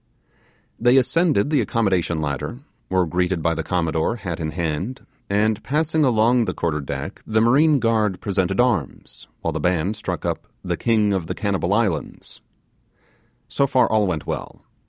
They 0.79 0.97
ascended 0.97 1.51
the 1.51 1.61
accommodation 1.61 2.17
ladder, 2.17 2.57
were 2.89 3.05
greeted 3.05 3.43
by 3.43 3.53
the 3.53 3.61
Commodore, 3.61 4.15
hat 4.15 4.39
in 4.39 4.49
hand, 4.49 5.05
and 5.29 5.61
passing 5.61 6.03
along 6.03 6.45
the 6.45 6.55
quarter 6.55 6.81
deck, 6.81 7.21
the 7.27 7.39
marine 7.39 7.77
guard 7.77 8.19
presented 8.19 8.59
arms, 8.59 9.27
while 9.41 9.51
the 9.53 9.59
band 9.59 9.95
struck 9.95 10.25
up 10.25 10.47
'The 10.63 10.77
King 10.77 11.13
of 11.13 11.27
the 11.27 11.35
Cannibal 11.35 11.71
Islands'. 11.71 12.41
So 13.47 13.67
far 13.67 13.87
all 13.91 14.07
went 14.07 14.25
well. 14.25 14.63